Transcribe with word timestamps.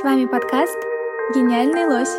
С 0.00 0.02
вами 0.02 0.24
подкаст 0.24 0.78
«Гениальный 1.34 1.84
лось». 1.84 2.16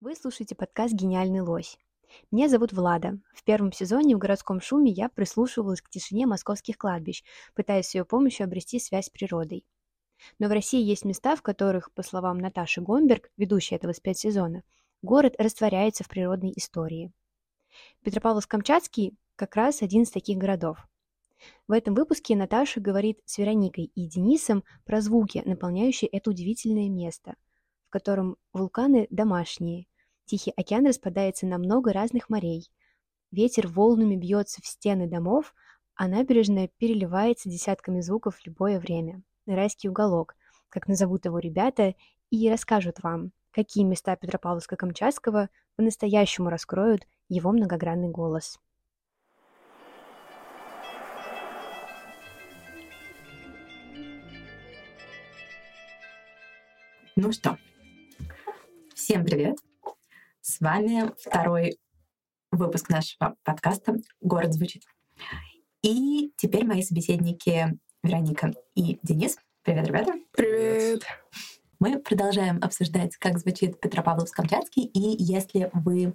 Вы 0.00 0.16
слушаете 0.16 0.56
подкаст 0.56 0.92
«Гениальный 0.94 1.42
лось». 1.42 1.78
Меня 2.30 2.50
зовут 2.50 2.74
Влада. 2.74 3.18
В 3.32 3.42
первом 3.42 3.72
сезоне 3.72 4.14
в 4.14 4.18
городском 4.18 4.60
шуме 4.60 4.92
я 4.92 5.08
прислушивалась 5.08 5.80
к 5.80 5.88
тишине 5.88 6.26
московских 6.26 6.76
кладбищ, 6.76 7.24
пытаясь 7.54 7.86
с 7.86 7.94
ее 7.94 8.04
помощью 8.04 8.44
обрести 8.44 8.78
связь 8.78 9.06
с 9.06 9.10
природой. 9.10 9.64
Но 10.38 10.48
в 10.48 10.52
России 10.52 10.82
есть 10.82 11.06
места, 11.06 11.36
в 11.36 11.42
которых, 11.42 11.90
по 11.94 12.02
словам 12.02 12.36
Наташи 12.36 12.82
Гомберг, 12.82 13.30
ведущей 13.38 13.76
этого 13.76 13.92
спецсезона, 13.94 14.62
город 15.00 15.36
растворяется 15.38 16.04
в 16.04 16.08
природной 16.08 16.52
истории. 16.54 17.12
Петропавловск-Камчатский 18.04 19.16
как 19.34 19.56
раз 19.56 19.80
один 19.80 20.02
из 20.02 20.10
таких 20.10 20.36
городов. 20.36 20.86
В 21.66 21.72
этом 21.72 21.94
выпуске 21.94 22.36
Наташа 22.36 22.78
говорит 22.80 23.20
с 23.24 23.38
Вероникой 23.38 23.84
и 23.94 24.06
Денисом 24.06 24.64
про 24.84 25.00
звуки, 25.00 25.40
наполняющие 25.46 26.10
это 26.10 26.28
удивительное 26.28 26.90
место, 26.90 27.36
в 27.86 27.90
котором 27.90 28.36
вулканы 28.52 29.06
домашние– 29.08 29.86
Тихий 30.28 30.52
океан 30.58 30.86
распадается 30.86 31.46
на 31.46 31.56
много 31.56 31.90
разных 31.94 32.28
морей. 32.28 32.70
Ветер 33.30 33.66
волнами 33.66 34.14
бьется 34.14 34.60
в 34.60 34.66
стены 34.66 35.08
домов, 35.08 35.54
а 35.94 36.06
набережная 36.06 36.68
переливается 36.76 37.48
десятками 37.48 38.02
звуков 38.02 38.36
в 38.36 38.46
любое 38.46 38.78
время. 38.78 39.22
Райский 39.46 39.88
уголок, 39.88 40.36
как 40.68 40.86
назовут 40.86 41.24
его 41.24 41.38
ребята, 41.38 41.94
и 42.28 42.50
расскажут 42.50 43.02
вам, 43.02 43.32
какие 43.52 43.84
места 43.84 44.16
Петропавловска-Камчатского 44.16 45.48
по-настоящему 45.76 46.50
раскроют 46.50 47.06
его 47.30 47.50
многогранный 47.50 48.10
голос. 48.10 48.60
Ну 57.16 57.32
что, 57.32 57.56
всем 58.94 59.24
привет! 59.24 59.56
С 60.50 60.60
вами 60.60 61.12
второй 61.20 61.78
выпуск 62.50 62.88
нашего 62.88 63.36
подкаста 63.44 63.96
«Город 64.22 64.54
звучит». 64.54 64.82
И 65.82 66.32
теперь 66.38 66.64
мои 66.64 66.80
собеседники 66.82 67.78
Вероника 68.02 68.54
и 68.74 68.98
Денис. 69.02 69.36
Привет, 69.62 69.86
ребята. 69.88 70.14
Привет. 70.32 71.02
Мы 71.80 71.98
продолжаем 71.98 72.60
обсуждать, 72.62 73.14
как 73.18 73.38
звучит 73.38 73.78
Петропавловск-Камчатский. 73.78 74.84
И 74.84 75.22
если 75.22 75.70
вы 75.74 76.14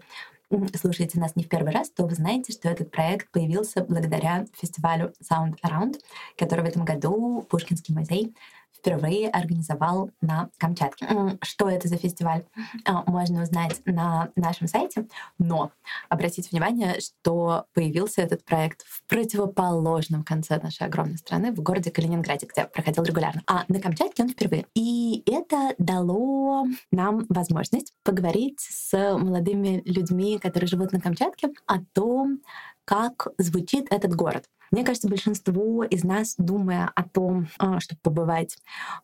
слушаете 0.82 1.20
нас 1.20 1.36
не 1.36 1.44
в 1.44 1.48
первый 1.48 1.72
раз, 1.72 1.92
то 1.92 2.08
вы 2.08 2.16
знаете, 2.16 2.54
что 2.54 2.70
этот 2.70 2.90
проект 2.90 3.30
появился 3.30 3.84
благодаря 3.84 4.48
фестивалю 4.54 5.14
Sound 5.22 5.60
Around, 5.64 6.00
который 6.40 6.62
в 6.66 6.68
этом 6.68 6.86
году 6.86 7.46
Пушкинский 7.52 7.94
музей 7.94 8.36
впервые 8.78 9.30
организовал 9.30 10.12
на 10.22 10.50
Камчатке. 10.58 11.08
Что 11.42 11.70
это 11.70 11.88
за 11.88 11.98
фестиваль, 11.98 12.46
а, 12.86 13.04
можно 13.10 13.44
узнать 13.44 13.82
на 13.86 14.30
нашем 14.36 14.68
сайте. 14.68 15.08
Но 15.38 15.72
обратите 16.10 16.50
внимание, 16.52 17.00
что 17.00 17.66
появился 17.74 18.22
этот 18.22 18.44
проект 18.44 18.84
в 18.84 19.04
противоположном 19.08 20.24
конце 20.24 20.60
нашей 20.60 20.88
огромной 20.88 21.18
страны, 21.18 21.52
в 21.52 21.62
городе 21.62 21.92
Калининграде, 21.92 22.48
где 22.48 22.66
проходил 22.66 23.04
регулярно. 23.04 23.42
А 23.48 23.64
на 23.68 23.80
Камчатке 23.80 24.24
он 24.24 24.30
впервые. 24.30 24.66
И 24.76 25.24
это 25.26 25.76
дало 25.78 26.66
нам 26.92 27.26
возможность 27.30 27.94
поговорить 28.04 28.60
с 28.60 29.18
молодыми 29.18 29.82
людьми, 29.86 30.40
которые 30.40 30.68
живут 30.68 30.92
на 30.92 31.00
Камчатке, 31.00 31.50
о 31.68 31.80
том, 31.94 32.40
как 32.86 33.28
звучит 33.38 33.88
этот 33.92 34.16
город. 34.16 34.50
Мне 34.74 34.84
кажется, 34.84 35.08
большинство 35.08 35.84
из 35.84 36.04
нас, 36.04 36.34
думая 36.40 36.92
о 36.96 37.04
том, 37.08 37.48
а, 37.60 37.80
чтобы 37.80 38.02
побывать 38.02 38.58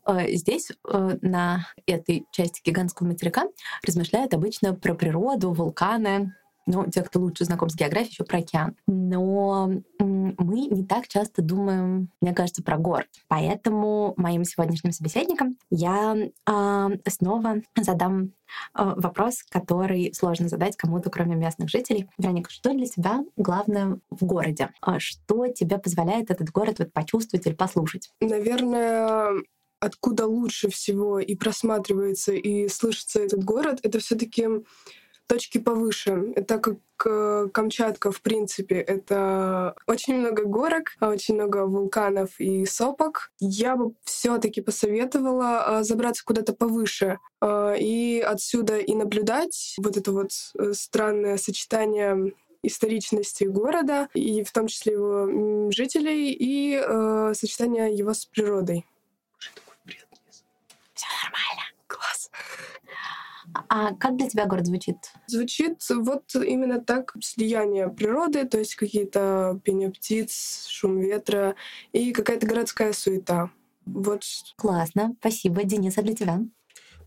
э, 0.07 0.31
здесь, 0.31 0.71
э, 0.71 1.17
на 1.21 1.67
этой 1.85 2.25
части 2.31 2.59
гигантского 2.65 3.05
материка, 3.05 3.43
размышляют 3.85 4.33
обычно 4.33 4.73
про 4.73 4.95
природу, 4.95 5.53
вулканы, 5.53 6.33
ну, 6.69 6.85
те, 6.85 7.01
кто 7.01 7.19
лучше 7.19 7.45
знаком 7.45 7.69
с 7.69 7.75
географией, 7.75 8.11
еще 8.11 8.23
про 8.23 8.37
океан. 8.37 8.75
Но 8.87 9.71
мы 9.99 10.67
не 10.67 10.85
так 10.85 11.07
часто 11.07 11.41
думаем, 11.41 12.09
мне 12.21 12.33
кажется, 12.33 12.61
про 12.61 12.77
город. 12.77 13.07
Поэтому 13.27 14.13
моим 14.17 14.43
сегодняшним 14.43 14.91
собеседникам 14.91 15.57
я 15.71 16.15
э, 16.15 16.89
снова 17.07 17.55
задам 17.75 18.25
э, 18.25 18.29
вопрос, 18.75 19.43
который 19.49 20.13
сложно 20.13 20.47
задать 20.47 20.77
кому-то, 20.77 21.09
кроме 21.09 21.35
местных 21.35 21.69
жителей. 21.69 22.07
Вероника, 22.19 22.51
что 22.51 22.71
для 22.71 22.85
тебя 22.85 23.23
главное 23.35 23.99
в 24.11 24.23
городе? 24.23 24.69
А 24.81 24.99
что 24.99 25.47
тебе 25.47 25.79
позволяет 25.79 26.29
этот 26.29 26.51
город 26.51 26.77
вот 26.77 26.93
почувствовать 26.93 27.47
или 27.47 27.55
послушать? 27.55 28.11
Наверное, 28.21 29.41
откуда 29.79 30.27
лучше 30.27 30.69
всего 30.69 31.19
и 31.19 31.35
просматривается, 31.35 32.33
и 32.33 32.67
слышится 32.67 33.19
этот 33.19 33.43
город, 33.43 33.79
это 33.81 33.97
все 33.97 34.15
таки 34.15 34.47
точки 35.29 35.59
повыше. 35.59 36.33
Это 36.35 36.57
как 36.57 36.77
э, 37.05 37.47
Камчатка, 37.53 38.11
в 38.11 38.21
принципе, 38.21 38.75
это 38.75 39.75
очень 39.85 40.17
много 40.17 40.43
горок, 40.43 40.95
очень 40.99 41.35
много 41.35 41.67
вулканов 41.67 42.39
и 42.39 42.65
сопок. 42.65 43.31
Я 43.39 43.75
бы 43.75 43.93
все-таки 44.03 44.61
посоветовала 44.61 45.81
э, 45.81 45.83
забраться 45.83 46.25
куда-то 46.25 46.53
повыше 46.53 47.19
э, 47.41 47.75
и 47.79 48.19
отсюда 48.19 48.79
и 48.79 48.95
наблюдать 48.95 49.75
вот 49.77 49.97
это 49.97 50.11
вот 50.11 50.31
странное 50.73 51.37
сочетание 51.37 52.33
историчности 52.63 53.43
города, 53.45 54.09
и 54.13 54.43
в 54.43 54.51
том 54.51 54.67
числе 54.67 54.93
его 54.93 55.71
жителей, 55.71 56.33
и 56.33 56.75
э, 56.75 57.33
сочетание 57.35 57.95
его 57.95 58.13
с 58.13 58.25
природой. 58.25 58.85
Все 60.93 61.07
нормально. 61.23 61.63
Класс. 61.87 62.29
А 63.53 63.93
как 63.95 64.17
для 64.17 64.29
тебя 64.29 64.45
город 64.45 64.65
звучит? 64.65 64.97
Звучит 65.27 65.81
вот 65.89 66.35
именно 66.35 66.81
так 66.81 67.13
слияние 67.21 67.89
природы, 67.89 68.45
то 68.45 68.57
есть 68.57 68.75
какие-то 68.75 69.59
пение 69.63 69.89
птиц, 69.89 70.67
шум 70.69 70.99
ветра 70.99 71.55
и 71.91 72.11
какая-то 72.11 72.47
городская 72.47 72.93
суета. 72.93 73.49
Вот. 73.85 74.23
Классно, 74.55 75.15
спасибо. 75.19 75.63
Денис, 75.63 75.97
а 75.97 76.01
для 76.01 76.15
тебя? 76.15 76.39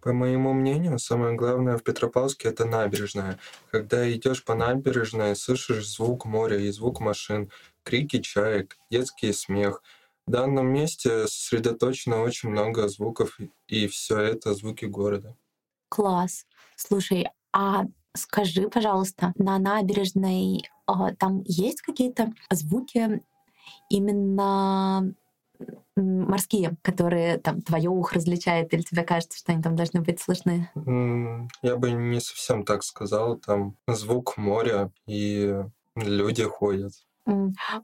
По 0.03 0.13
моему 0.13 0.53
мнению, 0.53 0.99
самое 0.99 1.37
главное 1.37 1.79
в 1.79 1.85
Петропавловске 1.85 2.49
это 2.49 2.65
набережная. 2.65 3.39
Когда 3.71 4.11
идешь 4.13 4.45
по 4.45 4.57
набережной, 4.57 5.37
слышишь 5.37 5.89
звук 5.89 6.25
моря 6.25 6.59
и 6.59 6.71
звук 6.73 7.01
машин, 7.01 7.51
крики 7.85 8.21
чаек, 8.21 8.77
детский 8.91 9.33
смех. 9.33 9.81
В 10.27 10.33
данном 10.33 10.73
месте 10.73 11.29
сосредоточено 11.29 12.23
очень 12.23 12.49
много 12.49 12.89
звуков, 12.89 13.39
и 13.69 13.87
все 13.87 14.19
это 14.19 14.55
звуки 14.55 14.87
города. 14.87 15.37
Класс. 15.93 16.47
Слушай, 16.75 17.27
а 17.53 17.85
скажи, 18.15 18.71
пожалуйста, 18.71 19.35
на 19.37 19.59
набережной 19.59 20.67
а, 20.87 21.15
там 21.15 21.43
есть 21.45 21.83
какие-то 21.83 22.33
звуки 22.51 23.23
именно 23.91 25.15
морские, 25.95 26.79
которые 26.81 27.37
там 27.37 27.61
твое 27.61 27.91
ухо 27.91 28.15
различает, 28.15 28.73
или 28.73 28.81
тебе 28.81 29.03
кажется, 29.03 29.39
что 29.39 29.53
они 29.53 29.61
там 29.63 29.77
должны 29.77 30.01
быть 30.01 30.19
слышны? 30.19 30.71
Я 31.61 31.77
бы 31.77 31.91
не 31.91 32.21
совсем 32.21 32.65
так 32.65 32.85
сказал. 32.85 33.37
Там 33.37 33.77
звук 33.87 34.39
моря 34.39 34.91
и 35.07 35.55
люди 35.95 36.45
ходят. 36.45 36.93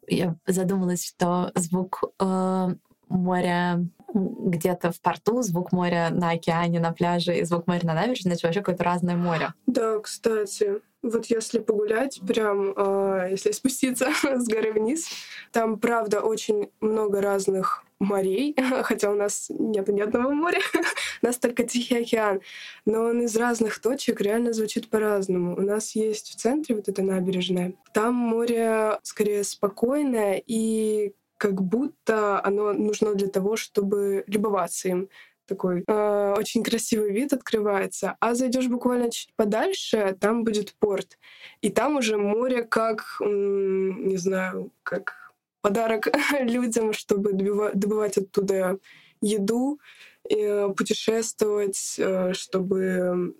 Я 0.06 0.34
задумалась, 0.46 1.06
что 1.06 1.52
звук 1.54 2.04
э, 2.18 2.74
моря 3.08 3.84
где-то 4.14 4.90
в 4.90 5.00
порту, 5.00 5.42
звук 5.42 5.72
моря 5.72 6.08
на 6.10 6.30
океане, 6.30 6.80
на 6.80 6.92
пляже 6.92 7.38
и 7.38 7.44
звук 7.44 7.66
моря 7.66 7.84
на 7.84 7.94
набережной, 7.94 8.34
это 8.34 8.46
вообще 8.46 8.60
какое-то 8.60 8.84
разное 8.84 9.16
море. 9.16 9.52
Да, 9.66 9.98
кстати, 9.98 10.80
вот 11.02 11.26
если 11.26 11.58
погулять, 11.58 12.20
прям 12.26 12.72
э, 12.76 13.28
если 13.30 13.52
спуститься 13.52 14.08
с 14.22 14.46
горы 14.48 14.72
вниз, 14.72 15.08
там 15.52 15.78
правда 15.78 16.20
очень 16.20 16.70
много 16.80 17.20
разных 17.20 17.84
морей, 18.00 18.56
хотя 18.82 19.10
у 19.10 19.14
нас 19.14 19.46
нет 19.50 19.88
ни 19.88 20.00
одного 20.00 20.32
моря, 20.32 20.60
у 21.22 21.26
нас 21.26 21.36
только 21.38 21.64
Тихий 21.64 21.98
океан, 21.98 22.40
но 22.84 23.02
он 23.02 23.22
из 23.22 23.36
разных 23.36 23.78
точек 23.80 24.20
реально 24.20 24.52
звучит 24.52 24.88
по-разному. 24.88 25.56
У 25.56 25.60
нас 25.60 25.94
есть 25.94 26.30
в 26.30 26.36
центре 26.36 26.74
вот 26.74 26.88
эта 26.88 27.02
набережная, 27.02 27.74
там 27.92 28.14
море 28.14 28.98
скорее 29.02 29.44
спокойное 29.44 30.42
и 30.46 31.12
как 31.38 31.62
будто 31.62 32.44
оно 32.44 32.72
нужно 32.72 33.14
для 33.14 33.28
того, 33.28 33.56
чтобы 33.56 34.24
любоваться 34.26 34.88
им. 34.88 35.08
Такой 35.46 35.82
э, 35.86 36.34
очень 36.36 36.62
красивый 36.62 37.10
вид 37.12 37.32
открывается. 37.32 38.16
А 38.20 38.34
зайдешь 38.34 38.68
буквально 38.68 39.10
чуть 39.10 39.32
подальше, 39.34 40.14
там 40.20 40.44
будет 40.44 40.74
порт. 40.78 41.18
И 41.62 41.70
там 41.70 41.96
уже 41.96 42.18
море 42.18 42.64
как, 42.64 43.16
не 43.20 44.18
знаю, 44.18 44.70
как 44.82 45.32
подарок 45.62 46.08
людям, 46.40 46.92
чтобы 46.92 47.32
добывать 47.32 48.18
оттуда 48.18 48.78
еду, 49.22 49.80
путешествовать, 50.76 51.94
э, 51.98 52.34
чтобы... 52.34 53.34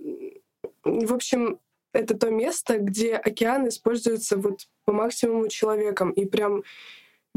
В 0.85 1.13
общем, 1.13 1.59
это 1.93 2.17
то 2.17 2.31
место, 2.31 2.79
где 2.79 3.17
океан 3.17 3.69
используется 3.69 4.37
вот 4.37 4.69
по 4.85 4.93
максимуму 4.93 5.49
человеком. 5.49 6.11
И 6.13 6.25
прям 6.25 6.63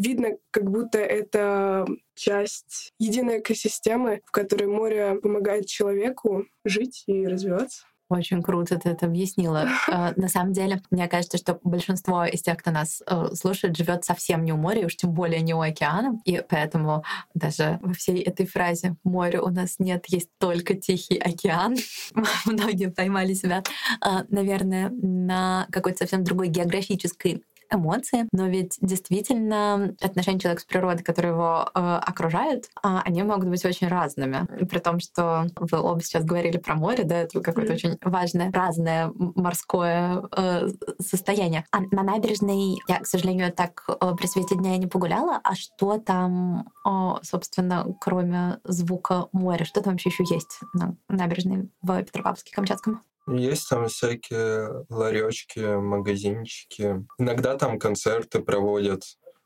видно, 0.01 0.29
как 0.51 0.69
будто 0.69 0.97
это 0.97 1.85
часть 2.15 2.93
единой 2.99 3.39
экосистемы, 3.39 4.21
в 4.25 4.31
которой 4.31 4.67
море 4.67 5.19
помогает 5.21 5.67
человеку 5.67 6.45
жить 6.65 7.03
и 7.07 7.27
развиваться. 7.27 7.85
Очень 8.11 8.43
круто 8.43 8.77
ты 8.77 8.89
это 8.89 9.05
объяснила. 9.05 9.69
А, 9.93 10.13
на 10.15 10.27
самом 10.27 10.53
деле, 10.53 10.81
мне 10.89 11.07
кажется, 11.07 11.37
что 11.37 11.59
большинство 11.63 12.23
из 12.23 12.41
тех, 12.41 12.57
кто 12.57 12.71
нас 12.71 13.01
э, 13.05 13.33
слушает, 13.33 13.75
живет 13.75 14.05
совсем 14.05 14.45
не 14.45 14.53
у 14.53 14.57
моря, 14.57 14.85
уж 14.85 14.95
тем 14.95 15.11
более 15.11 15.41
не 15.41 15.53
у 15.53 15.59
океана. 15.59 16.19
И 16.23 16.41
поэтому 16.47 17.03
даже 17.33 17.79
во 17.81 17.93
всей 17.93 18.21
этой 18.21 18.45
фразе 18.45 18.95
«море 19.03 19.41
у 19.41 19.49
нас 19.49 19.75
нет, 19.79 20.05
есть 20.07 20.29
только 20.39 20.75
Тихий 20.75 21.17
океан» 21.17 21.75
многие 22.45 22.89
поймали 22.89 23.33
себя, 23.33 23.63
а, 23.99 24.23
наверное, 24.29 24.89
на 24.89 25.67
какой-то 25.71 25.99
совсем 25.99 26.23
другой 26.23 26.47
географической 26.47 27.43
эмоции, 27.71 28.27
но 28.31 28.47
ведь 28.47 28.77
действительно 28.81 29.95
отношения 30.01 30.39
человека 30.39 30.61
с 30.61 30.65
природой, 30.65 31.03
которые 31.03 31.33
его 31.33 31.69
э, 31.73 31.79
окружают, 31.79 32.65
э, 32.65 32.99
они 33.05 33.23
могут 33.23 33.47
быть 33.47 33.63
очень 33.65 33.87
разными. 33.87 34.45
При 34.65 34.79
том, 34.79 34.99
что 34.99 35.47
вы 35.55 35.79
оба 35.79 36.01
сейчас 36.01 36.23
говорили 36.23 36.57
про 36.57 36.75
море, 36.75 37.03
да, 37.03 37.17
это 37.17 37.41
какое-то 37.41 37.73
mm-hmm. 37.73 37.75
очень 37.75 37.97
важное, 38.03 38.51
разное 38.51 39.11
морское 39.15 40.23
э, 40.35 40.67
состояние. 40.99 41.65
А 41.71 41.79
на 41.91 42.03
набережной 42.03 42.77
я, 42.87 42.99
к 42.99 43.07
сожалению, 43.07 43.51
так 43.51 43.83
э, 43.87 44.15
при 44.17 44.27
свете 44.27 44.55
дня 44.55 44.77
не 44.77 44.87
погуляла, 44.87 45.39
а 45.43 45.55
что 45.55 45.97
там, 45.97 46.69
э, 46.85 46.89
собственно, 47.23 47.85
кроме 47.99 48.59
звука 48.63 49.27
моря, 49.31 49.65
что 49.65 49.81
там 49.81 49.93
вообще 49.93 50.09
еще 50.09 50.23
есть 50.23 50.59
на 50.73 50.95
набережной 51.09 51.69
в 51.81 52.03
Петропавловске-Камчатском? 52.03 52.99
Есть 53.27 53.69
там 53.69 53.87
всякие 53.87 54.85
ларечки, 54.89 55.59
магазинчики. 55.59 57.05
Иногда 57.17 57.57
там 57.57 57.79
концерты 57.79 58.39
проводят. 58.39 59.03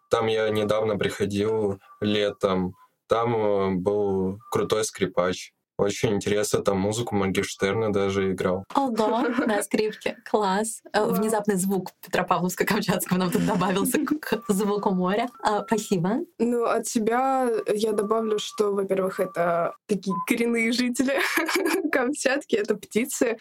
Там 0.10 0.27
я 0.27 0.50
недавно 0.50 0.98
приходил 0.98 1.80
летом. 2.00 2.75
Там 3.07 3.36
э, 3.36 3.72
был 3.75 4.39
крутой 4.51 4.86
скрипач. 4.86 5.51
Очень 5.77 6.13
интересно, 6.13 6.62
там 6.62 6.80
музыку 6.80 7.16
Моргенштерна 7.16 7.92
даже 7.92 8.31
играл. 8.31 8.63
Ого, 8.74 9.22
на 9.45 9.62
скрипке. 9.62 10.18
Класс. 10.30 10.81
Э, 10.94 11.06
внезапный 11.06 11.56
звук 11.56 11.92
Петропавловска-Камчатского 12.07 13.18
нам 13.18 13.30
тут 13.30 13.45
добавился 13.45 14.00
к 14.00 14.44
звуку 14.48 14.92
моря. 14.92 15.27
А, 15.44 15.63
спасибо. 15.66 16.19
Ну, 16.39 16.63
от 16.63 16.88
себя 16.88 17.50
я 17.68 17.92
добавлю, 17.92 18.39
что, 18.39 18.74
во-первых, 18.74 19.19
это 19.19 19.75
такие 19.86 20.16
коренные 20.27 20.72
жители 20.72 21.19
Камчатки, 21.92 22.56
это 22.56 22.75
птицы. 22.75 23.38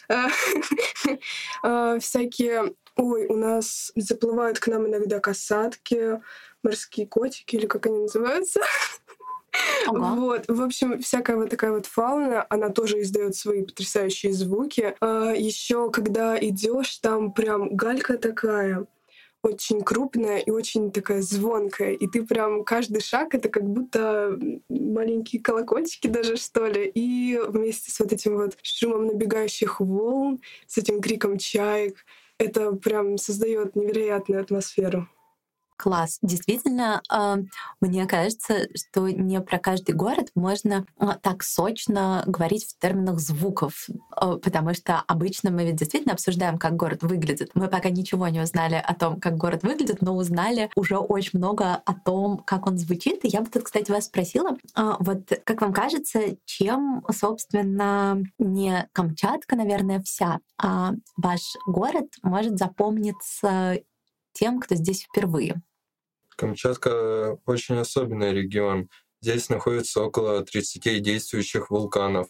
А, 1.63 1.99
всякие 2.01 2.75
Ой, 2.97 3.27
у 3.27 3.37
нас 3.37 3.91
заплывают 3.97 4.61
к 4.61 4.69
нам 4.69 4.87
иногда 4.87 5.19
касатки, 5.19 6.21
морские 6.63 7.09
котики, 7.09 7.57
или 7.57 7.67
как 7.67 7.87
они 7.87 7.99
называются. 7.99 8.61
Ага. 9.87 10.15
Вот, 10.17 10.45
в 10.49 10.63
общем, 10.63 11.01
всякая 11.01 11.37
вот 11.37 11.51
такая 11.51 11.73
вот 11.73 11.87
фауна, 11.87 12.47
она 12.49 12.71
тоже 12.71 13.01
издает 13.03 13.37
свои 13.37 13.63
потрясающие 13.63 14.33
звуки. 14.33 14.95
А 15.01 15.33
еще, 15.33 15.91
когда 15.91 16.39
идешь, 16.39 16.97
там 16.99 17.33
прям 17.33 17.75
галька 17.77 18.19
такая 18.19 18.87
очень 19.43 19.83
крупная 19.83 20.39
и 20.39 20.51
очень 20.51 20.91
такая 20.91 21.21
звонкая. 21.21 21.93
И 21.93 22.07
ты 22.07 22.25
прям 22.25 22.65
каждый 22.65 23.01
шаг 23.03 23.35
это 23.35 23.51
как 23.51 23.65
будто 23.65 24.39
маленькие 24.71 25.43
колокольчики 25.43 26.07
даже, 26.07 26.37
что 26.37 26.67
ли. 26.67 26.91
И 26.95 27.39
вместе 27.47 27.91
с 27.91 28.01
вот 28.01 28.13
этим 28.13 28.37
вот 28.39 28.57
шумом 28.63 29.07
набегающих 29.07 29.81
волн, 29.81 30.41
с 30.67 30.79
этим 30.79 31.01
криком 31.03 31.37
чаек, 31.39 32.07
это 32.39 32.73
прям 32.73 33.19
создает 33.19 33.77
невероятную 33.77 34.41
атмосферу. 34.41 35.09
Класс. 35.77 36.19
Действительно, 36.23 37.03
а, 37.11 37.39
мне 37.81 38.07
кажется, 38.07 38.69
что 38.77 39.09
не 39.09 39.41
про 39.41 39.59
каждый 39.59 39.95
город 39.95 40.29
можно 40.37 40.87
а, 40.99 41.15
так 41.15 41.43
сочно 41.43 42.23
говорить 42.27 42.65
в 42.65 42.79
терминах 42.79 43.19
звуков, 43.19 43.89
а, 44.13 44.37
потому 44.37 44.73
что 44.75 45.03
обычно 45.09 45.51
мы 45.51 45.65
ведь 45.65 45.77
действительно 45.77 46.15
обсуждаем, 46.15 46.59
как 46.59 46.77
город 46.77 47.03
выглядит. 47.03 47.51
Мы 47.55 47.67
пока 47.69 47.91
ничего 47.91 48.29
не 48.29 48.41
узнали 48.41 48.77
о 48.77 48.95
том, 48.95 49.19
как 49.19 49.37
город 49.37 49.65
выглядит, 49.65 50.01
но 50.01 50.17
узнали 50.17 50.71
уже 50.77 50.97
очень 50.97 51.39
много 51.39 51.75
о 51.75 51.95
том, 51.95 52.39
как 52.39 52.67
он 52.67 52.79
звучит. 52.79 53.25
И 53.25 53.29
я 53.29 53.41
бы 53.41 53.51
тут, 53.51 53.65
кстати, 53.65 53.91
вас 53.91 54.05
спросила, 54.05 54.57
вот 54.77 55.33
как 55.45 55.61
вам 55.61 55.73
кажется, 55.73 56.37
чем, 56.45 57.05
собственно, 57.11 58.23
не 58.39 58.89
Камчатка, 58.93 59.57
наверное, 59.57 60.01
вся, 60.01 60.39
а 60.57 60.93
ваш 61.17 61.41
город 61.67 62.07
может 62.23 62.59
запомниться 62.59 63.79
тем, 64.35 64.61
кто 64.61 64.75
здесь 64.75 65.05
впервые. 65.05 65.63
Камчатка 66.37 67.39
очень 67.47 67.79
особенный 67.79 68.33
регион. 68.33 68.91
Здесь 69.23 69.49
находится 69.49 70.03
около 70.03 70.45
30 70.45 71.03
действующих 71.03 71.71
вулканов. 71.71 72.29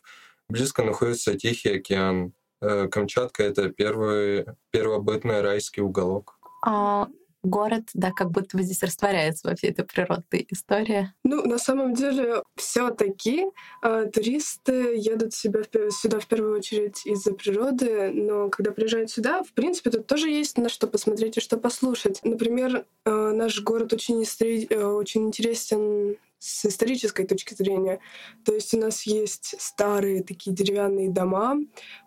Близко 0.48 0.84
находится 0.84 1.34
Тихий 1.34 1.76
океан. 1.76 2.34
Э, 2.60 2.86
Камчатка— 2.88 3.42
это 3.44 3.70
первый, 3.70 4.46
первобытный 4.70 5.40
райский 5.40 5.80
уголок. 5.80 6.38
А 6.64 7.08
город, 7.44 7.84
да, 7.94 8.10
как 8.10 8.30
будто 8.30 8.56
бы 8.56 8.62
здесь 8.62 8.82
растворяется 8.82 9.48
во 9.48 9.56
всей 9.56 9.70
этой 9.70 9.84
природной 9.84 10.46
истории. 10.50 11.12
Ну, 11.22 11.42
на 11.46 11.58
самом 11.58 11.94
деле, 11.94 12.42
все 12.56 12.90
таки 12.90 13.46
э, 13.82 14.06
туристы 14.12 14.96
едут 14.96 15.34
себя 15.34 15.60
в, 15.62 15.90
сюда 15.90 16.20
в 16.20 16.26
первую 16.26 16.56
очередь 16.58 17.06
из-за 17.06 17.32
природы, 17.32 18.10
но 18.12 18.48
когда 18.48 18.72
приезжают 18.72 19.10
сюда, 19.10 19.42
в 19.42 19.52
принципе, 19.52 19.90
тут 19.90 20.06
тоже 20.06 20.28
есть 20.28 20.58
на 20.58 20.68
что 20.68 20.86
посмотреть 20.86 21.36
и 21.36 21.40
что 21.40 21.56
послушать. 21.56 22.20
Например, 22.24 22.84
э, 23.04 23.10
наш 23.10 23.60
город 23.62 23.92
очень, 23.92 24.22
истри... 24.22 24.66
э, 24.68 24.84
очень 24.84 25.26
интересен 25.26 26.16
с 26.44 26.66
исторической 26.66 27.24
точки 27.24 27.54
зрения. 27.54 28.00
То 28.44 28.54
есть 28.54 28.74
у 28.74 28.78
нас 28.78 29.04
есть 29.04 29.54
старые 29.58 30.22
такие 30.22 30.54
деревянные 30.54 31.10
дома, 31.10 31.56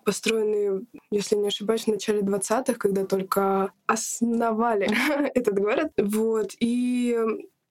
построенные, 0.06 0.81
если 1.12 1.36
не 1.36 1.48
ошибаюсь, 1.48 1.86
в 1.86 1.88
начале 1.88 2.22
20-х, 2.22 2.74
когда 2.75 3.06
только 3.06 3.74
основали 3.88 4.88
этот 5.34 5.60
город. 5.60 5.92
Вот. 5.98 6.51
И 6.60 7.18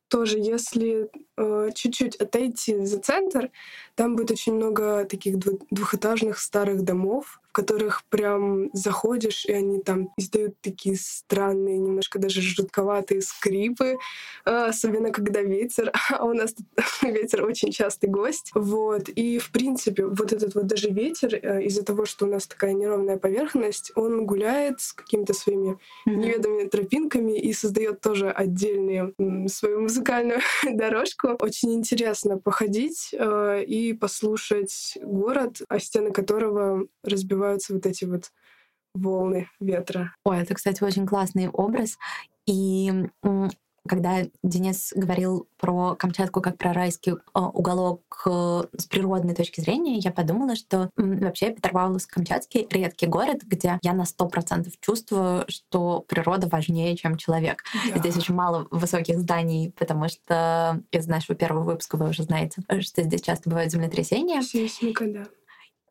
тоже, 0.08 0.38
если 0.38 1.08
э, 1.37 1.70
чуть-чуть 1.75 2.16
отойти 2.16 2.85
за 2.85 3.00
центр, 3.00 3.50
там 3.94 4.16
будет 4.16 4.32
очень 4.32 4.54
много 4.54 5.04
таких 5.04 5.37
двухэтажных 5.38 6.38
старых 6.38 6.82
домов, 6.82 7.40
которых 7.56 8.02
прям 8.10 8.68
заходишь, 8.75 9.46
и 9.46 9.52
они 9.52 9.80
там 9.80 10.10
издают 10.18 10.60
такие 10.60 10.94
странные, 10.98 11.78
немножко 11.78 12.18
даже 12.18 12.42
жутковатые 12.42 13.22
скрипы, 13.22 13.96
а, 14.44 14.66
особенно 14.66 15.10
когда 15.10 15.40
ветер, 15.40 15.90
а 16.10 16.26
у 16.26 16.34
нас 16.34 16.52
тут 16.52 16.66
ветер 17.02 17.46
очень 17.46 17.72
частый 17.72 18.10
гость. 18.10 18.50
Вот. 18.54 19.08
И, 19.08 19.38
в 19.38 19.50
принципе, 19.52 20.04
вот 20.04 20.34
этот 20.34 20.54
вот 20.54 20.66
даже 20.66 20.90
ветер, 20.90 21.34
э, 21.34 21.62
из-за 21.62 21.82
того, 21.82 22.04
что 22.04 22.26
у 22.26 22.28
нас 22.28 22.46
такая 22.46 22.75
неровная 22.75 23.16
поверхность, 23.16 23.90
он 23.94 24.26
гуляет 24.26 24.82
с 24.82 24.92
какими-то 24.92 25.32
своими 25.32 25.70
mm-hmm. 25.70 26.14
неведомыми 26.14 26.68
тропинками 26.68 27.38
и 27.38 27.54
создает 27.54 28.02
тоже 28.02 28.30
отдельную 28.30 29.14
свою 29.48 29.80
музыкальную 29.80 30.40
дорожку. 30.70 31.28
Очень 31.40 31.72
интересно 31.72 32.36
походить 32.36 33.14
э, 33.14 33.64
и 33.66 33.94
послушать 33.94 34.98
город, 35.00 35.62
о 35.68 35.78
стены 35.78 36.12
которого 36.12 36.86
разбивают 37.02 37.45
развиваются 37.46 37.74
вот 37.74 37.86
эти 37.86 38.04
вот 38.04 38.32
волны 38.94 39.48
ветра. 39.60 40.14
Ой, 40.24 40.40
это, 40.40 40.54
кстати, 40.54 40.82
очень 40.82 41.06
классный 41.06 41.48
образ. 41.48 41.98
И 42.46 42.92
когда 43.88 44.22
Денис 44.42 44.92
говорил 44.96 45.48
про 45.58 45.94
Камчатку 45.94 46.40
как 46.40 46.58
про 46.58 46.72
райский 46.72 47.14
а, 47.34 47.50
уголок 47.50 48.02
э, 48.26 48.62
с 48.76 48.86
природной 48.86 49.32
точки 49.32 49.60
зрения, 49.60 49.98
я 49.98 50.10
подумала, 50.10 50.56
что 50.56 50.90
вообще 50.96 51.54
Петропавловск-Камчатский— 51.54 52.66
редкий 52.70 53.06
город, 53.06 53.42
где 53.44 53.78
я 53.80 53.92
на 53.92 54.04
сто 54.04 54.26
процентов 54.26 54.72
чувствую, 54.80 55.44
что 55.46 56.00
природа 56.00 56.48
важнее, 56.48 56.96
чем 56.96 57.16
человек. 57.16 57.62
Да. 57.92 57.98
Здесь 58.00 58.16
очень 58.16 58.34
мало 58.34 58.66
высоких 58.72 59.20
зданий, 59.20 59.72
потому 59.78 60.08
что 60.08 60.82
из 60.90 61.06
нашего 61.06 61.36
первого 61.36 61.62
выпуска 61.62 61.96
вы 61.96 62.08
уже 62.08 62.24
знаете, 62.24 62.62
что 62.80 63.04
здесь 63.04 63.22
часто 63.22 63.48
бывают 63.50 63.70
землетрясения. 63.70 64.42
Сейсмика, 64.42 65.06
да. 65.06 65.26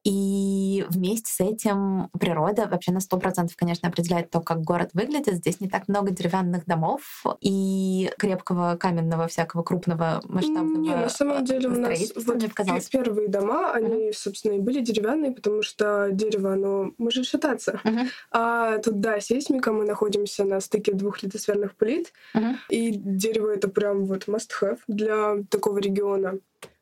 И 0.06 0.86
вместе 0.90 1.32
с 1.34 1.40
этим 1.42 2.10
природа 2.20 2.68
вообще 2.68 2.92
на 2.92 3.00
сто 3.00 3.18
процентов, 3.18 3.56
конечно, 3.56 3.90
определяет 3.90 4.30
то, 4.30 4.40
как 4.40 4.62
город 4.62 4.92
выглядит. 4.94 5.34
Здесь 5.36 5.60
не 5.60 5.68
так 5.68 5.88
много 5.88 6.12
деревянных 6.12 6.66
домов 6.66 7.24
и 7.42 8.12
крепкого 8.20 8.78
каменного 8.80 9.28
всякого 9.28 9.64
крупного 9.64 10.22
масштабного 10.26 10.78
Не, 10.78 10.96
на 10.96 11.10
самом 11.10 11.44
деле 11.44 11.70
у 11.70 11.80
нас 11.80 12.00
вот 12.16 12.36
мне 12.36 12.50
показалось. 12.50 12.88
первые 12.88 13.30
дома, 13.30 13.72
они, 13.74 14.12
собственно, 14.14 14.54
и 14.54 14.60
были 14.60 14.82
деревянные, 14.82 15.32
потому 15.32 15.64
что 15.64 16.10
дерево, 16.12 16.54
оно 16.54 16.92
может 17.00 17.26
шататься. 17.26 17.82
Мгм. 17.84 18.08
А 18.32 18.78
тут, 18.78 19.00
да, 19.00 19.20
сейсмика, 19.20 19.74
мы 19.74 19.86
находимся 19.86 20.44
на 20.46 20.60
стыке 20.60 20.94
двух 20.94 21.24
литосферных 21.24 21.76
плит, 21.76 22.14
Мгм. 22.36 22.58
и 22.70 22.92
дерево— 22.92 23.50
это 23.56 23.70
прям 23.70 24.06
вот 24.06 24.28
must-have 24.28 24.78
для 24.88 25.38
такого 25.50 25.80
региона. 25.80 26.38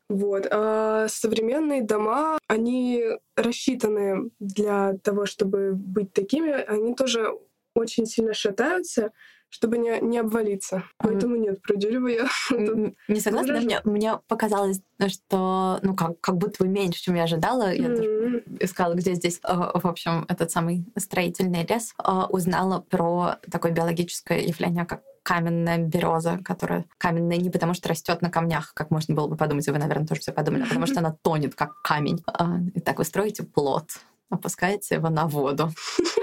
Вот. 0.08 0.46
А 0.50 1.06
современные 1.08 1.82
дома, 1.82 2.38
они 2.48 3.04
рассчитаны 3.36 4.30
для 4.38 4.94
того, 5.02 5.26
чтобы 5.26 5.72
быть 5.74 6.12
такими, 6.12 6.50
они 6.52 6.94
тоже 6.94 7.30
очень 7.74 8.06
сильно 8.06 8.34
шатаются, 8.34 9.10
чтобы 9.48 9.78
не, 9.78 10.00
не 10.00 10.18
обвалиться. 10.18 10.84
Поэтому 10.98 11.36
нет, 11.36 11.62
про 11.62 11.76
дерево 11.76 12.08
я 12.08 12.28
Не 13.08 13.20
согласна, 13.20 13.60
мне, 13.60 13.80
мне 13.84 14.18
показалось, 14.28 14.80
что 15.08 15.78
ну 15.82 15.94
как, 15.94 16.20
как 16.20 16.36
будто 16.36 16.64
бы 16.64 16.68
меньше, 16.68 17.00
чем 17.00 17.14
я 17.14 17.24
ожидала. 17.24 17.72
Я 17.72 17.88
даже 17.88 18.10
М. 18.10 18.42
искала, 18.60 18.94
где 18.94 19.14
здесь, 19.14 19.40
э, 19.44 19.54
в 19.54 19.86
общем, 19.86 20.26
этот 20.28 20.50
самый 20.50 20.84
строительный 20.96 21.64
лес, 21.66 21.94
э, 22.02 22.10
узнала 22.30 22.80
про 22.80 23.36
такое 23.50 23.72
биологическое 23.72 24.40
явление, 24.40 24.84
как 24.84 25.02
каменная 25.24 25.78
береза, 25.78 26.38
которая 26.44 26.84
каменная 26.98 27.38
не 27.38 27.50
потому, 27.50 27.74
что 27.74 27.88
растет 27.88 28.22
на 28.22 28.30
камнях, 28.30 28.72
как 28.74 28.90
можно 28.90 29.14
было 29.14 29.26
бы 29.26 29.36
подумать, 29.36 29.66
и 29.66 29.70
вы, 29.70 29.78
наверное, 29.78 30.06
тоже 30.06 30.20
все 30.20 30.32
подумали, 30.32 30.62
а 30.62 30.66
потому 30.66 30.86
что 30.86 31.00
она 31.00 31.16
тонет, 31.22 31.54
как 31.54 31.82
камень. 31.82 32.22
А, 32.26 32.58
И 32.74 32.80
так 32.80 32.98
вы 32.98 33.04
строите 33.04 33.42
плод, 33.42 33.90
опускаете 34.30 34.96
его 34.96 35.08
на 35.08 35.26
воду. 35.26 35.72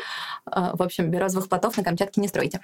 А, 0.43 0.75
В 0.75 0.81
общем, 0.81 1.12
березовых 1.12 1.50
плотов 1.50 1.77
на 1.77 1.84
Камчатке 1.84 2.20
не 2.20 2.27
стройте. 2.27 2.62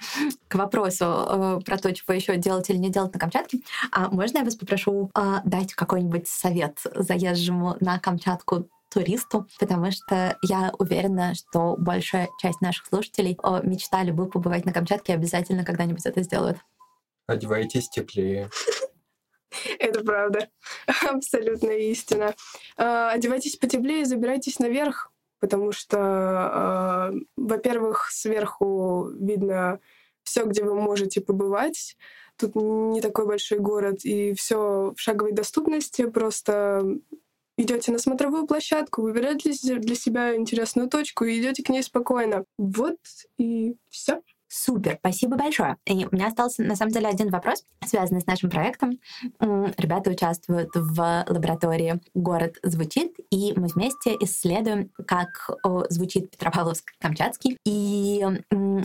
К 0.48 0.56
вопросу 0.56 1.04
э, 1.04 1.60
про 1.64 1.78
то, 1.78 1.94
чего 1.94 2.12
еще 2.12 2.36
делать 2.36 2.68
или 2.70 2.76
не 2.76 2.90
делать 2.90 3.14
на 3.14 3.20
Камчатке, 3.20 3.60
а 3.92 4.08
можно 4.08 4.38
я 4.38 4.44
вас 4.44 4.56
попрошу 4.56 5.12
а, 5.14 5.42
дать 5.44 5.74
какой-нибудь 5.74 6.26
совет 6.26 6.80
заезжему 6.96 7.76
на 7.78 8.00
Камчатку 8.00 8.68
туристу, 8.90 9.46
потому 9.58 9.90
что 9.90 10.36
я 10.42 10.72
уверена, 10.78 11.34
что 11.34 11.76
большая 11.76 12.28
часть 12.40 12.60
наших 12.60 12.86
слушателей 12.86 13.38
мечтали 13.62 14.10
бы 14.10 14.28
побывать 14.28 14.64
на 14.64 14.72
Камчатке 14.72 15.12
и 15.12 15.16
обязательно 15.16 15.64
когда-нибудь 15.64 16.06
это 16.06 16.22
сделают. 16.22 16.58
Одевайтесь 17.26 17.88
теплее. 17.88 18.50
Это 19.78 20.00
правда. 20.00 20.48
Абсолютная 21.08 21.78
истина. 21.78 22.34
А, 22.76 23.10
Одевайтесь 23.10 23.56
потеплее, 23.56 24.04
забирайтесь 24.04 24.58
наверх, 24.58 25.12
потому 25.40 25.72
что, 25.72 25.98
а, 26.00 27.12
во-первых, 27.36 28.08
сверху 28.10 29.10
видно 29.18 29.80
все, 30.22 30.44
где 30.44 30.62
вы 30.62 30.74
можете 30.74 31.20
побывать. 31.20 31.96
Тут 32.36 32.54
не 32.54 33.00
такой 33.00 33.26
большой 33.26 33.58
город, 33.58 34.04
и 34.04 34.32
все 34.34 34.92
в 34.96 35.00
шаговой 35.00 35.32
доступности. 35.32 36.06
Просто 36.06 36.84
идете 37.58 37.92
на 37.92 37.98
смотровую 37.98 38.46
площадку, 38.46 39.02
выбираете 39.02 39.52
для 39.78 39.94
себя 39.94 40.34
интересную 40.36 40.88
точку 40.88 41.24
и 41.24 41.38
идете 41.38 41.62
к 41.62 41.68
ней 41.68 41.82
спокойно. 41.82 42.44
Вот 42.56 42.96
и 43.36 43.76
все. 43.90 44.22
Супер, 44.48 44.96
спасибо 45.00 45.36
большое. 45.36 45.76
И 45.84 46.06
у 46.06 46.14
меня 46.14 46.28
остался, 46.28 46.62
на 46.62 46.74
самом 46.74 46.92
деле, 46.92 47.08
один 47.08 47.28
вопрос, 47.28 47.64
связанный 47.84 48.22
с 48.22 48.26
нашим 48.26 48.48
проектом. 48.48 48.98
Ребята 49.40 50.10
участвуют 50.10 50.70
в 50.74 51.24
лаборатории 51.28 52.00
«Город 52.14 52.56
звучит», 52.62 53.14
и 53.30 53.52
мы 53.56 53.68
вместе 53.68 54.16
исследуем, 54.20 54.90
как 55.06 55.50
звучит 55.90 56.34
Петропавловск-Камчатский, 56.34 57.58
и 57.66 58.24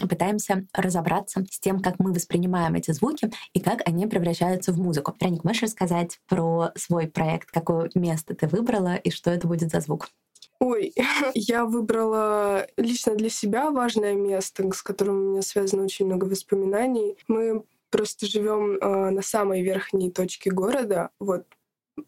пытаемся 0.02 0.66
разобраться 0.74 1.46
с 1.50 1.60
тем, 1.60 1.80
как 1.80 1.96
мы 1.98 2.12
воспринимаем 2.12 2.76
эти 2.76 2.92
звуки 2.92 3.32
и 3.54 3.62
как 3.62 3.88
они 3.88 4.06
превращаются 4.08 4.74
в 4.74 4.80
музыку. 4.80 5.16
Вероник, 5.20 5.46
можешь 5.46 5.64
рассказать 5.64 6.20
про 6.28 6.72
свой 6.76 7.08
проект, 7.08 7.52
какое 7.52 7.90
место 7.96 8.36
ты 8.36 8.48
выбрала 8.48 8.96
и 8.96 9.12
что 9.12 9.32
это 9.32 9.48
будет 9.48 9.70
за 9.70 9.80
звук? 9.80 10.10
Ой, 10.64 10.94
я 11.36 11.66
выбрала 11.66 12.68
лично 12.78 13.16
для 13.16 13.30
себя 13.30 13.70
важное 13.70 14.14
место, 14.14 14.72
с 14.72 14.82
которым 14.82 15.16
у 15.16 15.32
меня 15.32 15.42
связано 15.42 15.84
очень 15.84 16.06
много 16.06 16.24
воспоминаний. 16.24 17.18
Мы 17.28 17.64
просто 17.90 18.28
живем 18.28 18.78
э, 18.78 19.10
на 19.10 19.22
самой 19.22 19.62
верхней 19.62 20.10
точке 20.10 20.52
города, 20.52 21.10
вот 21.20 21.44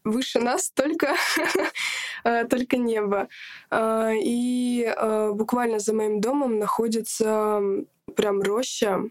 выше 0.04 0.40
нас 0.40 0.70
только, 0.70 1.14
э, 2.24 2.44
только 2.50 2.78
небо. 2.78 3.28
Э, 3.70 4.12
И 4.18 4.90
буквально 5.34 5.78
за 5.78 5.92
моим 5.92 6.22
домом 6.22 6.58
находится 6.58 7.60
прям 8.16 8.40
роща, 8.40 9.02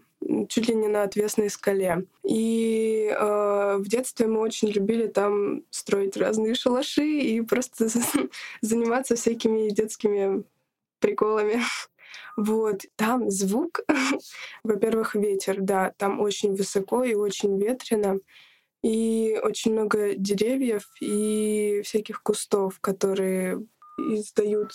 чуть 0.48 0.68
ли 0.68 0.74
не 0.74 0.88
на 0.88 1.02
отвесной 1.02 1.50
скале. 1.50 2.06
И 2.24 3.12
э, 3.16 3.76
в 3.78 3.88
детстве 3.88 4.26
мы 4.26 4.40
очень 4.40 4.68
любили 4.68 5.06
там 5.06 5.62
строить 5.70 6.16
разные 6.16 6.54
шалаши 6.54 7.06
и 7.06 7.40
просто 7.40 7.88
заниматься 8.60 9.16
всякими 9.16 9.70
детскими 9.70 10.44
приколами. 11.00 11.62
Вот, 12.36 12.82
там 12.96 13.30
звук, 13.30 13.80
во-первых, 14.64 15.14
ветер, 15.14 15.56
да, 15.60 15.92
там 15.96 16.20
очень 16.20 16.54
высоко 16.54 17.02
и 17.02 17.14
очень 17.14 17.58
ветрено, 17.58 18.18
и 18.82 19.38
очень 19.42 19.72
много 19.72 20.14
деревьев 20.14 20.88
и 21.00 21.80
всяких 21.84 22.22
кустов, 22.22 22.78
которые 22.80 23.66
издают 23.98 24.72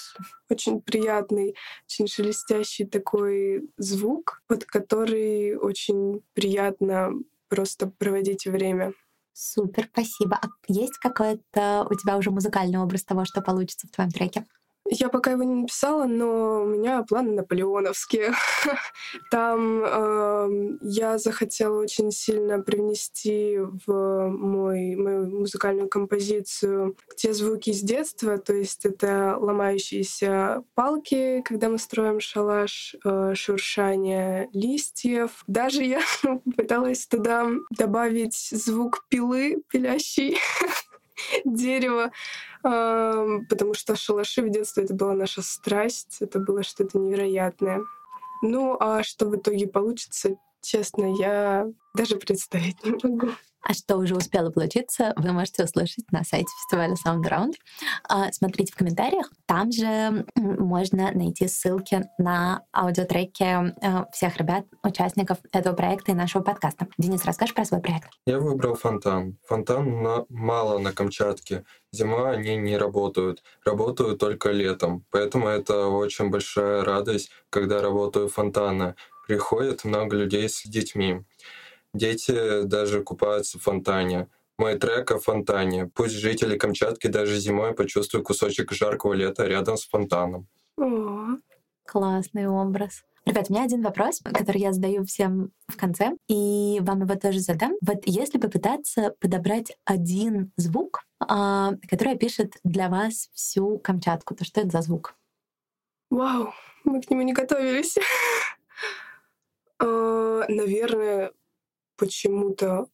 очень 0.49 0.81
приятный, 0.81 1.55
очень 1.85 2.07
шелестящий 2.07 2.85
такой 2.85 3.69
звук, 3.77 4.41
под 4.47 4.65
который 4.65 5.55
очень 5.55 6.23
приятно 6.33 7.11
просто 7.49 7.87
проводить 7.87 8.45
время. 8.45 8.93
Супер, 9.33 9.89
спасибо. 9.91 10.37
А 10.41 10.47
есть 10.67 10.97
какой-то 10.97 11.87
у 11.89 11.95
тебя 11.95 12.17
уже 12.17 12.31
музыкальный 12.31 12.79
образ 12.79 13.03
того, 13.03 13.25
что 13.25 13.41
получится 13.41 13.87
в 13.87 13.91
твоем 13.91 14.11
треке? 14.11 14.45
Я 14.93 15.07
пока 15.07 15.31
его 15.31 15.43
не 15.43 15.55
написала, 15.55 16.05
но 16.05 16.63
у 16.63 16.65
меня 16.65 17.01
планы 17.03 17.31
наполеоновские. 17.31 18.33
Там 19.31 19.86
эм, 19.86 20.79
я 20.81 21.17
захотела 21.17 21.79
очень 21.79 22.12
сильно 22.12 22.60
привнести 22.60 23.57
в 23.57 24.27
мой, 24.27 24.95
мою 24.98 25.39
музыкальную 25.39 25.88
композицию 25.88 26.98
те 27.15 27.33
звуки 27.33 27.69
из 27.69 27.79
детства, 27.79 28.38
то 28.38 28.53
есть 28.53 28.86
это 28.86 29.38
ломающиеся 29.39 30.65
палки, 30.75 31.41
когда 31.45 31.69
мы 31.69 31.77
строим 31.77 32.19
шалаш, 32.19 32.98
э, 33.05 33.33
шуршание 33.33 34.50
листьев. 34.51 35.45
Даже 35.48 35.86
я 35.86 36.01
пыталась 36.57 37.07
туда 37.07 37.48
добавить 37.69 38.36
звук 38.51 39.05
пилы, 39.07 39.63
пилящей 39.71 40.38
дерево, 41.45 42.11
потому 42.61 43.73
что 43.73 43.95
шалаши 43.95 44.41
в 44.41 44.49
детстве 44.49 44.83
это 44.83 44.93
была 44.93 45.13
наша 45.13 45.41
страсть, 45.41 46.17
это 46.19 46.39
было 46.39 46.63
что-то 46.63 46.97
невероятное. 46.97 47.81
Ну, 48.41 48.75
а 48.79 49.03
что 49.03 49.27
в 49.27 49.35
итоге 49.35 49.67
получится, 49.67 50.37
честно, 50.61 51.13
я 51.19 51.67
даже 51.95 52.15
представить 52.17 52.83
не 52.85 52.91
могу. 53.03 53.29
А 53.63 53.73
что 53.73 53.97
уже 53.97 54.15
успело 54.15 54.49
получиться, 54.49 55.13
вы 55.17 55.33
можете 55.33 55.63
услышать 55.65 56.11
на 56.11 56.23
сайте 56.23 56.47
фестиваля 56.63 56.95
Sound 56.95 57.21
Round. 57.29 57.53
А, 58.09 58.31
Смотрите 58.31 58.73
в 58.73 58.75
комментариях. 58.75 59.31
Там 59.45 59.71
же 59.71 60.25
можно 60.35 61.11
найти 61.11 61.47
ссылки 61.47 62.01
на 62.17 62.63
аудиотреки 62.75 63.43
э, 63.43 64.05
всех 64.13 64.37
ребят, 64.37 64.65
участников 64.81 65.37
этого 65.51 65.75
проекта 65.75 66.11
и 66.11 66.15
нашего 66.15 66.41
подкаста. 66.41 66.87
Денис, 66.97 67.23
расскажешь 67.23 67.53
про 67.53 67.63
свой 67.65 67.81
проект? 67.81 68.09
Я 68.25 68.39
выбрал 68.39 68.73
фонтан. 68.73 69.37
Фонтан 69.45 70.01
на- 70.01 70.25
мало 70.29 70.79
на 70.79 70.91
Камчатке. 70.91 71.63
Зимой 71.91 72.35
они 72.35 72.55
не 72.55 72.77
работают. 72.77 73.43
Работают 73.63 74.17
только 74.19 74.49
летом. 74.49 75.05
Поэтому 75.11 75.47
это 75.49 75.85
очень 75.85 76.31
большая 76.31 76.83
радость, 76.83 77.29
когда 77.51 77.81
работают 77.81 78.31
фонтаны. 78.31 78.95
Приходит 79.27 79.83
много 79.83 80.15
людей 80.15 80.47
с 80.49 80.63
детьми. 80.63 81.23
Дети 81.93 82.63
даже 82.63 83.03
купаются 83.03 83.59
в 83.59 83.63
фонтане. 83.63 84.27
Мой 84.57 84.77
трек 84.77 85.11
о 85.11 85.19
фонтане. 85.19 85.87
Пусть 85.87 86.15
жители 86.15 86.57
Камчатки 86.57 87.07
даже 87.07 87.37
зимой 87.37 87.73
почувствуют 87.73 88.27
кусочек 88.27 88.71
жаркого 88.71 89.13
лета 89.13 89.47
рядом 89.47 89.77
с 89.77 89.87
фонтаном. 89.87 90.47
О, 90.77 91.37
Классный 91.85 92.47
образ. 92.47 93.03
Ребят, 93.25 93.47
у 93.49 93.53
меня 93.53 93.65
один 93.65 93.83
вопрос, 93.83 94.19
который 94.23 94.61
я 94.61 94.73
задаю 94.73 95.05
всем 95.05 95.51
в 95.67 95.77
конце, 95.77 96.15
и 96.27 96.79
вам 96.81 97.01
его 97.01 97.15
тоже 97.15 97.39
задам. 97.39 97.73
Вот 97.81 97.99
если 98.05 98.39
попытаться 98.39 99.13
подобрать 99.19 99.77
один 99.85 100.51
звук, 100.57 101.01
а, 101.19 101.73
который 101.87 102.13
опишет 102.13 102.53
для 102.63 102.89
вас 102.89 103.29
всю 103.33 103.77
Камчатку, 103.77 104.35
то 104.35 104.43
что 104.43 104.61
это 104.61 104.71
за 104.71 104.81
звук? 104.81 105.15
Вау, 106.09 106.53
мы 106.83 107.01
к 107.01 107.09
нему 107.09 107.21
не 107.21 107.33
готовились. 107.33 107.97
А, 109.81 110.45
Наверное, 110.47 111.31
почему-то 111.97 112.88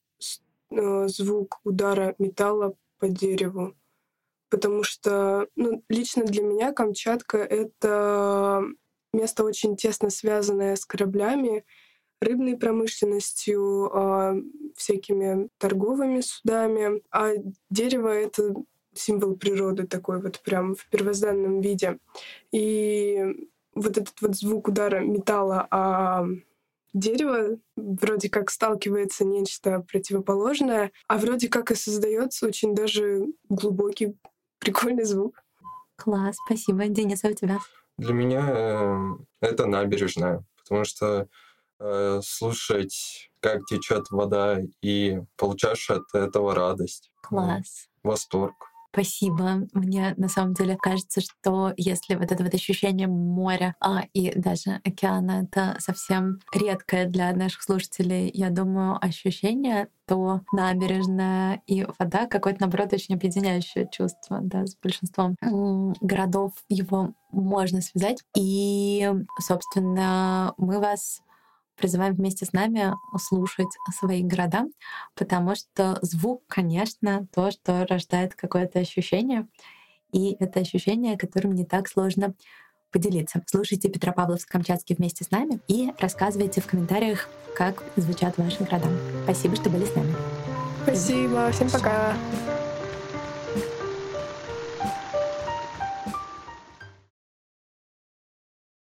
э, 0.71 1.07
звук 1.07 1.59
удара 1.63 2.15
металла 2.17 2.75
по 2.99 3.07
дереву. 3.07 3.75
потому 4.49 4.83
что 4.83 5.47
ну, 5.55 5.83
лично 5.89 6.23
для 6.23 6.41
меня 6.41 6.71
Камчатка— 6.71 7.37
это 7.39 8.63
место 9.13 9.43
очень 9.43 9.75
тесно 9.75 10.09
связанное 10.09 10.75
с 10.75 10.85
кораблями, 10.85 11.65
рыбной 12.21 12.57
промышленностью, 12.57 13.91
а, 13.93 14.35
всякими 14.75 15.49
торговыми 15.57 16.21
судами. 16.21 17.01
А 17.11 17.31
дерево— 17.69 18.07
это 18.09 18.55
символ 18.93 19.35
природы 19.35 19.85
такой 19.85 20.21
вот 20.21 20.39
прям 20.41 20.75
в 20.75 20.87
первозданном 20.89 21.61
виде. 21.61 21.99
И 22.51 23.49
вот 23.75 23.97
этот 23.97 24.21
вот 24.21 24.35
звук 24.35 24.67
удара 24.69 24.99
металла 24.99 25.67
о 25.69 26.25
дерево 26.93 27.57
вроде 27.75 28.29
как 28.29 28.49
сталкивается 28.49 29.25
нечто 29.25 29.81
противоположное, 29.81 30.91
а 31.07 31.17
вроде 31.17 31.49
как 31.49 31.71
и 31.71 31.75
создается 31.75 32.47
очень 32.47 32.75
даже 32.75 33.25
глубокий, 33.49 34.17
прикольный 34.59 35.05
звук. 35.05 35.43
Класс, 35.95 36.35
спасибо. 36.45 36.87
Денис, 36.87 37.23
а 37.23 37.29
у 37.29 37.33
тебя? 37.33 37.59
Для 37.97 38.13
меня 38.13 38.45
э, 38.47 38.95
это 39.41 39.65
набережная, 39.65 40.45
потому 40.57 40.85
что 40.85 41.27
э, 41.79 42.21
слушать, 42.23 43.31
как 43.39 43.65
течет 43.65 44.11
вода, 44.11 44.59
и 44.81 45.19
получаешь 45.35 45.89
от 45.89 46.13
этого 46.13 46.53
радость. 46.53 47.11
Класс. 47.23 47.89
Восторг. 48.03 48.53
Спасибо. 48.97 49.67
Мне 49.73 50.15
на 50.17 50.27
самом 50.27 50.55
деле 50.55 50.75
кажется, 50.75 51.21
что 51.21 51.71
если 51.77 52.15
вот 52.15 52.31
это 52.31 52.43
вот 52.43 52.55
ощущение 52.55 53.07
моря 53.07 53.75
а, 53.79 54.05
и 54.11 54.31
даже 54.33 54.81
океана— 54.83 55.43
это 55.43 55.75
совсем 55.79 56.39
редкое 56.51 57.05
для 57.05 57.31
наших 57.33 57.61
слушателей, 57.61 58.31
я 58.33 58.49
думаю, 58.49 58.97
ощущение, 58.99 59.89
то 60.07 60.41
набережная 60.51 61.61
и 61.67 61.85
вода 61.99 62.25
какое-то, 62.25 62.61
наоборот, 62.61 62.91
очень 62.91 63.13
объединяющее 63.13 63.87
чувство 63.91 64.39
да, 64.41 64.65
с 64.65 64.75
большинством 64.81 65.35
городов 66.01 66.53
его 66.67 67.13
можно 67.31 67.81
связать. 67.81 68.23
И, 68.35 69.07
собственно, 69.39 70.55
мы 70.57 70.79
вас 70.79 71.21
призываем 71.77 72.15
вместе 72.15 72.45
с 72.45 72.53
нами 72.53 72.93
слушать 73.17 73.69
свои 73.97 74.23
города, 74.23 74.65
потому 75.15 75.55
что 75.55 75.99
звук, 76.01 76.43
конечно, 76.47 77.27
то, 77.33 77.51
что 77.51 77.85
рождает 77.87 78.35
какое-то 78.35 78.79
ощущение, 78.79 79.47
и 80.11 80.35
это 80.39 80.59
ощущение, 80.59 81.17
которым 81.17 81.53
не 81.53 81.65
так 81.65 81.87
сложно 81.87 82.33
поделиться. 82.91 83.43
Слушайте 83.45 83.89
Петропавловск-Камчатский 83.89 84.95
вместе 84.95 85.23
с 85.23 85.31
нами 85.31 85.59
и 85.67 85.91
рассказывайте 85.99 86.61
в 86.61 86.67
комментариях, 86.67 87.29
как 87.55 87.83
звучат 87.95 88.37
ваши 88.37 88.63
города. 88.63 88.87
Спасибо, 89.23 89.55
что 89.55 89.69
были 89.69 89.85
с 89.85 89.95
нами. 89.95 90.15
Спасибо, 90.83 91.51
всем 91.51 91.69
пока. 91.69 92.15